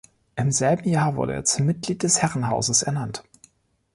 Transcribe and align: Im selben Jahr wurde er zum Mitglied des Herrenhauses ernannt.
Im 0.35 0.51
selben 0.51 0.89
Jahr 0.89 1.15
wurde 1.15 1.33
er 1.33 1.45
zum 1.45 1.67
Mitglied 1.67 2.01
des 2.01 2.23
Herrenhauses 2.23 2.81
ernannt. 2.81 3.23